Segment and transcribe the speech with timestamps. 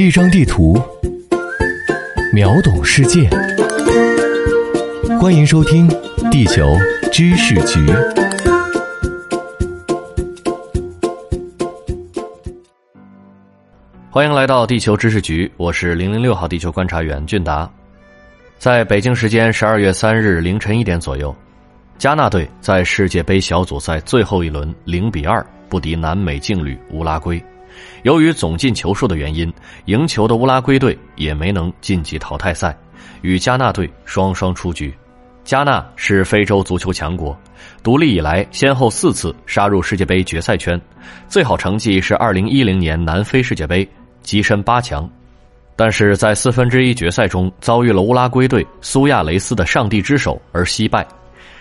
[0.00, 0.80] 一张地图，
[2.32, 3.28] 秒懂世界。
[5.20, 5.90] 欢迎收听
[6.30, 6.76] 《地球
[7.10, 7.80] 知识局》。
[14.08, 17.68] 欢迎来到地球知识局，我是零零六号地球观察员俊达。
[18.56, 21.34] 在北京时间十二月三日凌晨一点左右，
[21.98, 27.42] 加纳队在世界杯小组赛最后一轮零比二不敌南美劲旅乌拉圭。
[28.02, 29.52] 由于总进球数的原因，
[29.86, 32.76] 赢球的乌拉圭队也没能晋级淘汰赛，
[33.22, 34.92] 与加纳队双双出局。
[35.44, 37.34] 加纳是非洲足球强国，
[37.82, 40.78] 独立以来先后四次杀入世界杯决赛圈，
[41.26, 43.88] 最好成绩是二零一零年南非世界杯，
[44.22, 45.08] 跻身八强。
[45.74, 51.06] 但是在四分之一决赛中遭遇了乌拉圭队苏亚雷斯的上帝之手而惜败。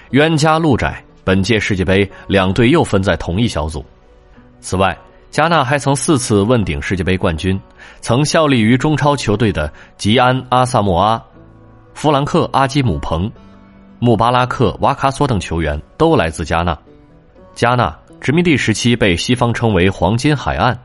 [0.10, 3.86] 冤家路窄，本届世界杯两队又分在同一小组。
[4.60, 4.98] 此外，
[5.30, 7.60] 加纳还曾四次问鼎世界杯冠军，
[8.02, 11.22] 曾效力于中超球队的吉安·阿萨莫阿、
[11.94, 13.32] 弗兰克·阿基姆彭、
[14.00, 16.78] 穆巴拉克·瓦卡索等球员都来自加纳。
[17.54, 20.78] 加纳殖民地时期被西方称为“黄金海岸”，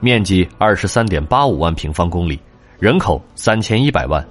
[0.00, 2.40] 面积二十三点八五万平方公里，
[2.80, 4.26] 人口三千一百万。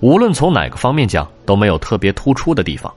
[0.00, 2.92] 无论从哪个方面讲，都没有特别突出的地方。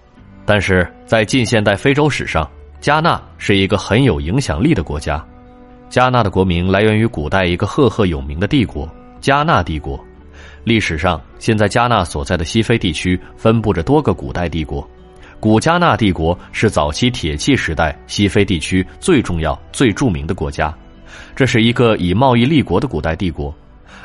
[0.46, 2.48] 但是在近现代非洲史上，
[2.80, 5.24] 加纳是一个很有影响力的国家。
[5.92, 8.90] 加纳的国名来源于古代一个赫赫有名的帝国——
[9.20, 10.02] 加纳帝国。
[10.64, 14.90] 历史上，现在加纳所在的西非地区分布着多个古代帝国。
[15.38, 20.74] 古加纳帝国是早期铁器时代西非地区最重要、最著名的国家。
[21.36, 23.54] 这是一个以贸易立国的古代帝国。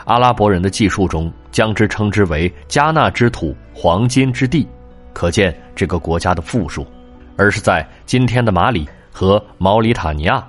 [0.07, 4.67] 阿拉伯人的记述中将之称之为“加纳之土，黄金之地”，
[5.14, 6.84] 可见这个国家的富庶。
[7.37, 10.45] 而是在今天的马里和毛里塔尼亚。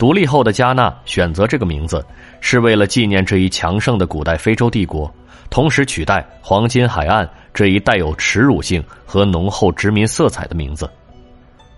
[0.00, 2.02] 独立后的加纳选择这个名字，
[2.40, 5.14] 是为了纪念这一强盛的古代非洲帝国，
[5.50, 10.90] 同时取代“黄金海岸”这一带有耻辱性和浓厚殖民色彩的名字。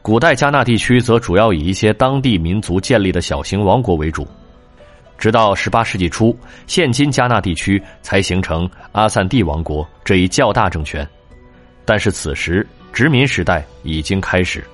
[0.03, 4.25] 古代加纳地区则主要以一些当地民族建立的小型王国为主，
[5.19, 6.33] 直到18世纪初，
[6.69, 11.05] 现今加纳地区才形成阿散蒂王国这一较大政权。
[11.85, 14.65] 但是此时殖民时代已经开始，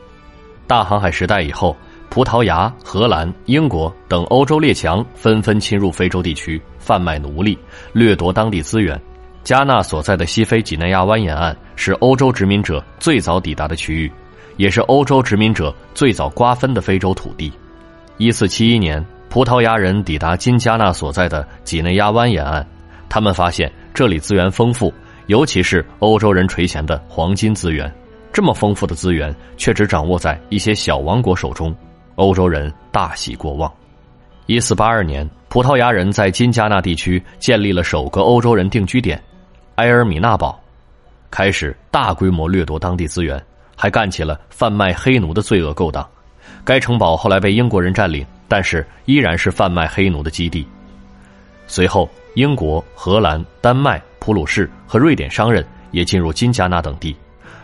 [0.67, 1.75] 大航海时代以后。
[2.11, 7.57] 葡萄牙、荷兰、英国等欧洲列强纷纷侵入非洲地区，贩卖奴隶，
[7.93, 9.01] 掠夺当地资源。
[9.45, 14.13] 加纳所在的西非几内亚湾沿岸是欧洲殖民者最早抵达的区域，
[14.57, 17.53] 也是欧洲殖民者最早瓜分的非洲土地。
[18.17, 22.67] 一四七一年，葡萄牙人抵达今加纳所在的几内亚湾沿岸，
[23.09, 24.93] 他们发现这里资源丰富，
[25.29, 27.91] 尤其是欧洲人垂涎的黄金资源。
[28.33, 31.75] 这么丰富的资源，却只掌握在一些小王国手中。
[32.19, 33.73] 欧洲人大喜过望。
[34.47, 39.23] 一四八二年，葡萄牙人在金加纳地区建立了首个欧洲人定居点——
[39.77, 40.59] 埃尔米纳堡，
[41.31, 43.41] 开始大规模掠夺当地资源，
[43.77, 46.05] 还干起了贩卖黑奴的罪恶勾当。
[46.65, 50.67] 该城堡后来被英国人占领，但是依然是贩卖黑奴的基地。
[51.69, 57.17] 随后，英国、荷兰、丹麦、普鲁士和瑞典商人也进入金加纳等地。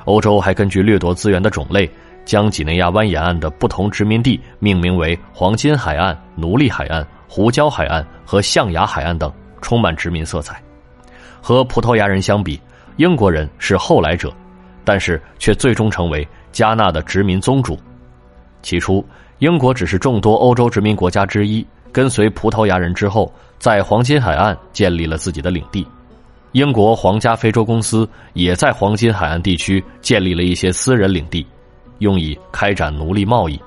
[0.04, 1.90] 欧洲还根据掠夺资源的种类。
[2.24, 10.60] 将几内亚湾沿岸的不同殖民地命名为黄金海岸、奴隶海岸、胡椒海岸和象牙海岸等，充满殖民色彩。
[11.40, 12.58] 和葡萄牙人相比，
[12.96, 14.32] 英国人是后来者，
[14.84, 17.78] 但是却最终成为加纳的殖民宗主。
[18.62, 19.04] 起初，
[19.40, 25.86] 英国只是众多欧洲殖民国家之一，跟随葡萄牙人之后，在黄金海岸建立了自己的领地。
[26.52, 31.44] 英国皇家非洲公司也在黄金海岸地区建立了一些私人领地。
[31.98, 33.60] 用以开展奴隶贸易。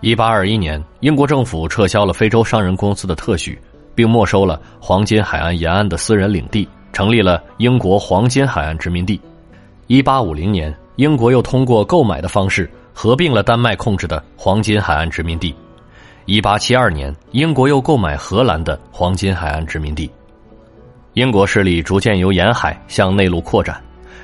[0.00, 3.58] 一八二一年，英国政府撤销了非洲商人公司的特许，
[3.94, 9.20] 并没收了黄金海岸沿岸的私人领地，成立了英国黄金海岸殖民地。
[9.88, 15.54] 一八五零年，英国又通过购买的方式合并了丹麦控制的黄金海岸殖民地。
[16.26, 20.08] 一八七二年，英国又购买荷兰的黄金海岸殖民地。
[21.14, 23.82] 英国势力逐渐由沿海向内陆扩展。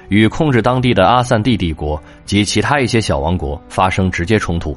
[0.09, 4.77] 与控制当地的阿散蒂帝国及其他一些小王国发生直接冲突，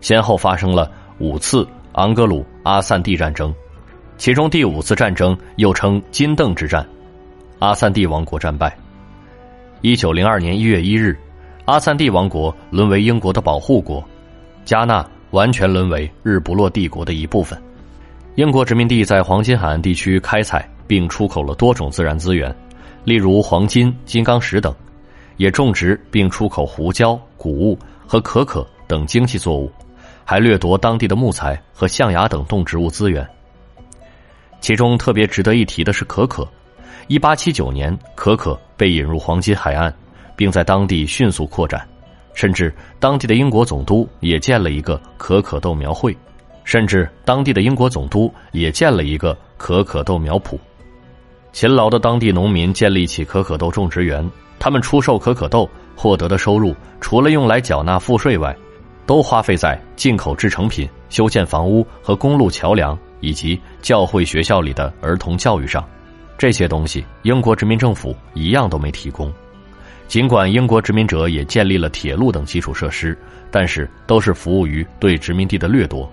[0.00, 3.54] 先后发生了五次昂格鲁阿散蒂战争，
[4.16, 6.86] 其中第五次战争又称金邓之战，
[7.58, 8.76] 阿散蒂王国战败。
[9.80, 11.16] 一九零二年一月一日，
[11.64, 14.02] 阿散蒂王国沦为英国的保护国，
[14.64, 17.56] 加纳完全沦为日不落帝国的一部分。
[18.34, 22.54] 英国殖民地在黄金海岸地区开采并出口了多种自然资源。
[23.08, 24.70] 例如黄金、金刚石等，
[25.38, 29.72] 也种植并出口胡椒、谷物和可可等经济作物，
[30.26, 33.26] 还掠夺当地的木材和象牙等动植物资源。
[34.60, 36.46] 其中特别值得一提的是可可。
[37.06, 39.90] 一八七九年，可可被引入黄金海岸，
[40.36, 41.88] 并在当地迅速扩展，
[42.34, 42.70] 甚至
[43.00, 46.14] 当地的英国总督也建了一个可可豆苗会，
[46.62, 50.58] 甚至当地的英国总督也建了一个可可豆苗圃。
[51.52, 54.28] 勤劳的当地农民建立起可可豆种植园，
[54.58, 58.56] 他们出售可可豆获得的收入，除了用来缴纳赋税外，
[59.06, 65.84] 都花费在进口制成品、修建房屋和公路桥梁，以及教会学校里的儿童教育上。
[66.36, 69.32] 这些东西，英国殖民政府一样都没提供。
[70.06, 73.18] 尽管英国殖民者也建立了铁路等基础设施，
[73.50, 76.10] 但是都是服务于对殖民地的掠夺。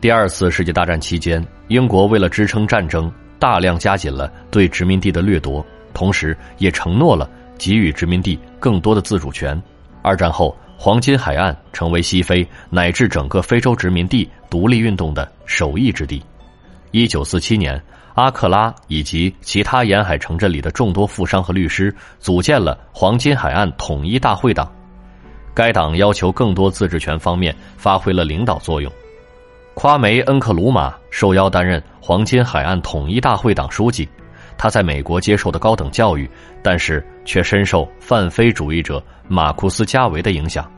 [0.00, 3.10] 第二次世界大战期间，英国为了支撑战争。
[3.40, 5.64] 大量加紧了对殖民地的掠夺，
[5.94, 7.28] 同时也承诺了
[7.58, 9.60] 给予殖民地更多的自主权。
[10.02, 16.22] 二战后，黄金海岸成为西非乃至整个非洲殖民地独立运动的首义之地。
[16.90, 17.82] 一九四七年，
[18.14, 24.70] 阿克拉以及其他沿海城镇里的众多富商和律师组建了黄金海岸统一大会党，
[25.54, 28.92] 该党要求更多自治权方面发挥了领导作用。
[29.74, 34.06] 夸梅·恩克鲁马受邀担任黄金海岸统一大会党书记，
[34.58, 36.28] 他在美国接受的高等教育，
[36.62, 40.70] 但是却深受泛非主义者马库斯·加维的影响。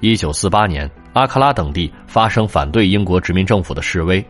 [0.00, 4.22] 一九四八年，阿克拉等地发生反对英国殖民政府的示威，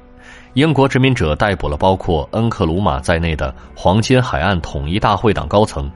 [0.52, 5.90] 英国殖民者逮捕了包括恩克鲁马在内的黄金海岸统一大会党高层。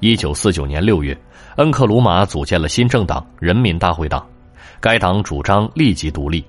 [0.00, 1.18] 一九四九年六月，
[1.56, 4.24] 恩克鲁马组建了新政党人民大会党，
[4.78, 6.44] 该党主张立即独立。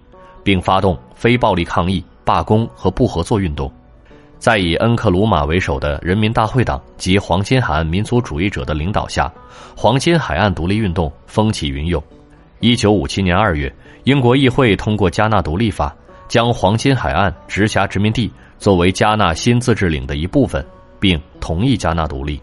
[0.48, 3.70] 并发动非暴力抗议、罢工和不合作运动，
[4.40, 9.30] 在以恩克鲁马为首的人民大会党及黄金海岸民族主义者的领导下，
[9.76, 12.02] 黄金海岸独立运动风起云涌。
[12.62, 13.70] 一九五七年二月，
[14.06, 15.94] 英国议会通过加纳独立法，
[16.30, 20.66] 将黄金海岸直辖殖民地作为加纳新自治领的一部分，
[20.98, 22.42] 并同意加纳独立。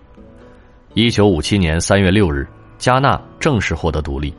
[0.93, 2.47] 一九五七年三月六日，
[2.77, 4.35] 加纳正式获得独立。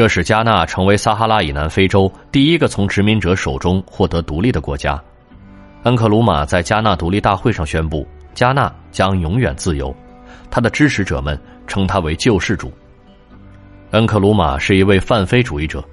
[0.00, 4.98] 这使加纳成为撒哈拉以南非洲第一个从殖民者手中获得独立的国家。
[5.82, 9.94] 恩克鲁马在加纳独立大会上宣布，加纳将永远自由。
[10.50, 12.72] 他的支持者们称他为救世主。
[13.90, 15.84] 恩克鲁马是一位泛非主义者，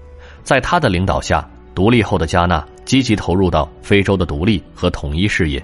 [0.42, 1.46] 在他的领导下，
[1.76, 5.62] 独立后的加纳积极投入到非洲的独立和统一事业。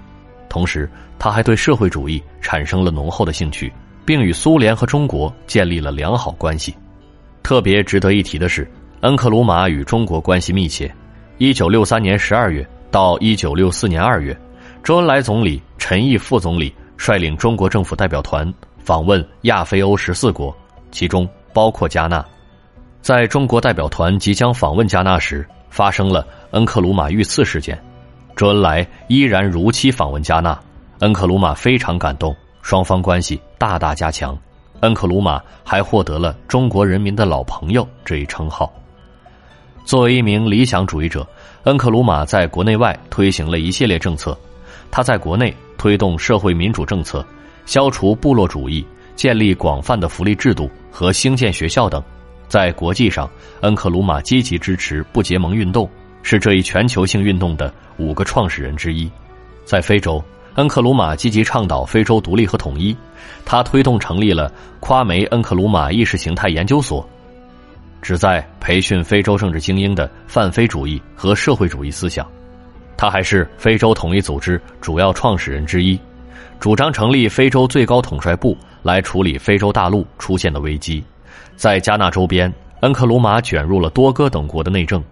[0.50, 3.72] 同时，他还对社会主义产生了浓厚的兴趣，
[4.06, 6.76] 并与苏联和中国建立了良好关系。
[7.44, 8.66] 特别值得一提的是，
[9.02, 10.90] 恩克鲁马与中国关系密切。
[11.38, 14.36] 一九六三年十二月到一九六四年二月，
[14.82, 20.56] 周恩来总理、陈毅副总理率领中国政府代表团访问亚非欧十四国，
[20.90, 22.26] 其中包括加纳。
[23.02, 27.78] 在中国代表团即将访问加纳时，发生了恩克鲁马遇刺事件。
[28.38, 30.58] 周恩来依然如期访问加纳，
[31.00, 34.38] 恩克鲁马非常感动，双方关系大大加强。
[34.84, 38.70] 恩克鲁马还获得了“中国人民的老朋友”这一称号。
[39.86, 41.26] 作为一名理想主义者，
[41.64, 44.38] 恩克鲁马在国内外推行了一系列政策。
[44.92, 47.26] 他在国内推动社会民主政策，
[47.66, 48.86] 消除部落主义，
[49.16, 52.04] 建立广泛的福利制度和兴建学校等。
[52.50, 53.30] 在国际上，
[53.62, 55.90] 恩克鲁马积极支持不结盟运动，
[56.24, 59.10] 是这一全球性运动的五个创始人之一。
[59.64, 60.22] 在非洲。
[60.56, 62.96] 恩克鲁马积极倡导非洲独立和统一，
[63.44, 67.04] 他推动成立了夸梅·恩克鲁马意识形态研究所，
[68.04, 72.28] 旨在培训非洲政治精英的泛非主义和社会主义思想。
[72.96, 76.00] 他还是非洲统一组织主要创始人之一，
[76.60, 81.04] 主张成立非洲最高统帅部来处理非洲大陆出现的危机。
[81.56, 85.04] 在加纳周边，恩克鲁马卷入了多哥等国的内政。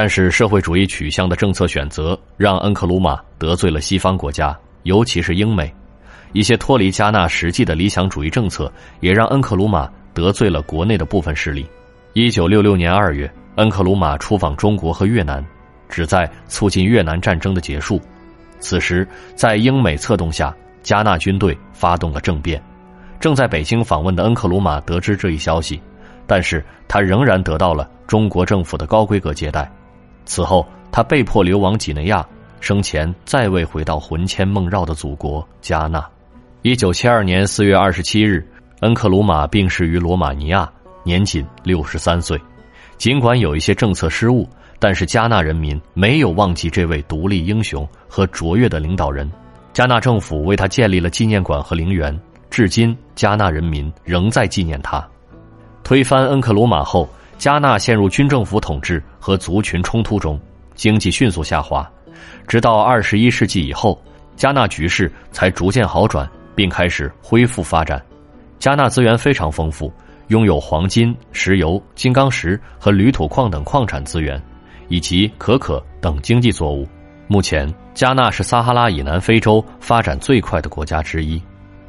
[0.00, 5.70] 但是，社会主义取向的政策选择让恩克鲁马得罪了西方国家，尤其是英美。
[6.32, 11.68] 一些脱离加纳实际的理想主义政策，也让恩克鲁马得罪了国内的部分势力。
[12.14, 15.44] 一九六六年二月，恩克鲁马出访中国和越南，
[15.86, 18.00] 旨在促进越南战争的结束。
[18.58, 22.58] 此时，在英美策动下，加纳军队发动了政变。
[23.20, 25.78] 正在北京访问的恩克鲁马得知这一消息，
[26.26, 29.70] 但是他仍然得到了中国政府的高规格接待。
[30.30, 32.24] 此后，他被迫流亡几内亚，
[32.60, 36.08] 生前再未回到魂牵梦绕的祖国加纳。
[36.62, 38.46] 一九七二年四月二十七日，
[38.78, 40.70] 恩克鲁马病逝于罗马尼亚，
[41.02, 42.40] 年仅六十三岁。
[42.96, 49.28] 尽管有一些政策失误，但是加纳人民没有忘记这位独立英雄和卓越的领导人。
[49.72, 52.16] 加纳政府为他建立了纪念馆和陵园，
[52.50, 55.04] 至今加纳人民仍在纪念他。
[55.82, 57.10] 推翻恩克鲁马后。
[57.40, 60.40] 加纳陷入军政府统治和族群冲突中，
[60.74, 61.88] 经济迅速下滑。
[62.48, 64.02] 直到二十一世纪以后，
[64.34, 68.02] 加纳局势才逐渐好转，并开始恢复发展。
[68.58, 69.92] 加纳资源非常丰富，
[70.28, 74.42] 拥有黄金、石油、金刚石和铝土矿等矿产资源，
[74.88, 76.86] 以及可可等经济作物。
[77.26, 81.40] 目前，加纳是撒哈拉以南非洲发展最快的国家之一。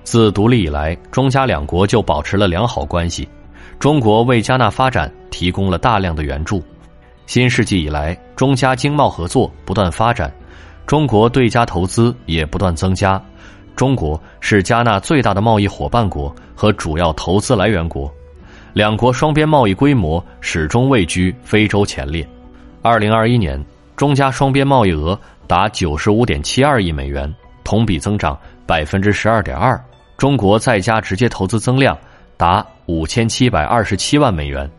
[0.04, 3.28] 自独立以来，中加两国就保持了良好关系。
[3.80, 6.64] 中国为加纳发展提供了大量的援助。
[7.32, 10.30] 新世纪以来，中加经贸合作不断发展，
[10.86, 13.24] 中国对加投资也不断增加。
[13.74, 18.14] 中国是加纳最大的贸易伙伴国和主要投资来源国，
[18.74, 22.28] 两国双边贸易规模始终位居非洲前列。
[22.82, 23.64] 二零二一年，
[23.96, 27.34] 中加双边贸易额达九十五点七二亿美元，
[27.64, 29.82] 同比增长百分之十二点二。
[30.18, 31.98] 中国在加直接投资增量
[32.36, 34.70] 达五千七百二十七万美元。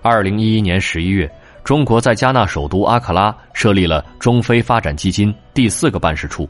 [0.00, 1.30] 二零一一年十一月，
[1.64, 6.48] 中国在加纳首都阿克拉设立了中非发展基金第四个办事处。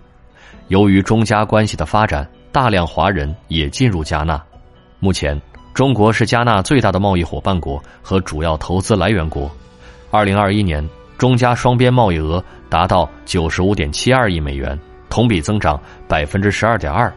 [0.69, 4.43] 由于中加关系的发展，大量华人也进入加纳。
[5.01, 5.39] 目前，
[5.75, 9.51] 中国是加纳最大的贸易伙伴国和主要投资来源国。
[10.11, 10.87] 二零二一年，
[11.19, 14.79] 中加双边贸易额达到九十五点七二亿美元，
[15.11, 15.79] 同比增长
[16.09, 17.13] 百分之十二点二。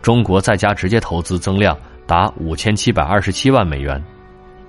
[0.00, 4.02] 中国在加直接投资增量达五千七百二十七万美元。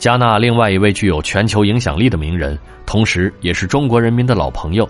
[0.03, 4.85] 加纳另外一位具有全球影响力的名人，同时也是中国人民的老朋友，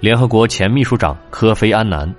[0.00, 2.12] 联合国前秘书长科菲·安南。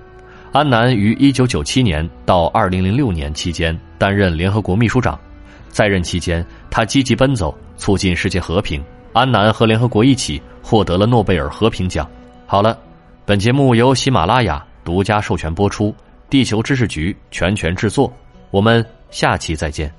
[0.53, 5.19] 安南于一九九七年到二零零六年期间担任联合国秘书长，
[5.67, 8.81] 在任期间，他积极奔走，促进世界和平。
[9.11, 12.09] 安南和联合国一起获得了诺贝尔和平奖。
[12.45, 12.79] 好了，
[13.25, 15.93] 本节目由喜马拉雅独家授权播出。
[16.29, 18.09] 地球知识局全权制作，
[18.51, 19.91] 我们下期再见。